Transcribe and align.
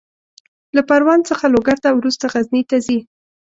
له 0.75 0.81
پروان 0.89 1.19
څخه 1.29 1.45
لوګر 1.53 1.77
ته، 1.83 1.89
وروسته 1.93 2.25
غزني 2.33 2.61
ته 2.69 2.77
ځي. 2.85 2.99